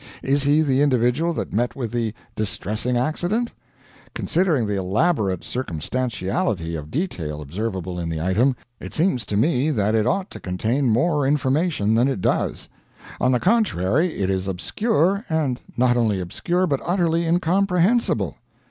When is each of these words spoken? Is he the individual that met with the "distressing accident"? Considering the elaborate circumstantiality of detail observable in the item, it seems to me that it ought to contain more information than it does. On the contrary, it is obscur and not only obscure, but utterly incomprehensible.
Is 0.23 0.41
he 0.45 0.61
the 0.63 0.81
individual 0.81 1.31
that 1.35 1.53
met 1.53 1.75
with 1.75 1.91
the 1.91 2.15
"distressing 2.35 2.97
accident"? 2.97 3.53
Considering 4.15 4.65
the 4.65 4.75
elaborate 4.75 5.43
circumstantiality 5.43 6.75
of 6.75 6.89
detail 6.89 7.39
observable 7.39 7.99
in 7.99 8.09
the 8.09 8.19
item, 8.19 8.55
it 8.79 8.95
seems 8.95 9.27
to 9.27 9.37
me 9.37 9.69
that 9.69 9.93
it 9.93 10.07
ought 10.07 10.31
to 10.31 10.39
contain 10.39 10.89
more 10.89 11.27
information 11.27 11.93
than 11.93 12.07
it 12.07 12.19
does. 12.19 12.67
On 13.19 13.31
the 13.31 13.39
contrary, 13.39 14.13
it 14.17 14.31
is 14.31 14.47
obscur 14.47 15.23
and 15.29 15.59
not 15.77 15.97
only 15.97 16.19
obscure, 16.19 16.65
but 16.65 16.81
utterly 16.83 17.27
incomprehensible. 17.27 18.37